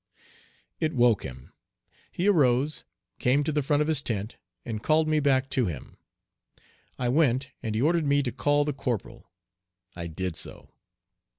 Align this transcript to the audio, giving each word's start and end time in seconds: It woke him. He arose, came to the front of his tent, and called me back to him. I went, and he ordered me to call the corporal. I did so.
It 0.79 0.95
woke 0.95 1.21
him. 1.21 1.53
He 2.11 2.27
arose, 2.27 2.85
came 3.19 3.43
to 3.43 3.51
the 3.51 3.61
front 3.61 3.83
of 3.83 3.87
his 3.87 4.01
tent, 4.01 4.37
and 4.65 4.81
called 4.81 5.07
me 5.07 5.19
back 5.19 5.47
to 5.51 5.67
him. 5.67 5.95
I 6.97 7.07
went, 7.07 7.51
and 7.61 7.75
he 7.75 7.83
ordered 7.83 8.07
me 8.07 8.23
to 8.23 8.31
call 8.31 8.65
the 8.65 8.73
corporal. 8.73 9.29
I 9.95 10.07
did 10.07 10.35
so. 10.35 10.73